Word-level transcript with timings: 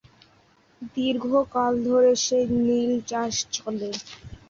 দীর্ঘকাল 0.93 1.73
ধরে 1.87 2.11
সেই 2.25 2.45
নীল 2.59 2.91
চাষ 3.09 3.33
চলে। 3.55 3.89